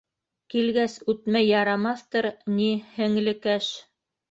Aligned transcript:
Килгәс, 0.53 0.95
үтмәй 1.13 1.47
ярамаҫтыр, 1.51 2.31
ни... 2.57 2.73
һеңлекәш... 2.99 3.71